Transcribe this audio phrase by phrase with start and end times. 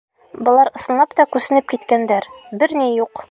[0.47, 2.31] Былар ысынлап та күсенеп киткәндәр...
[2.63, 3.17] бер ни юҡ!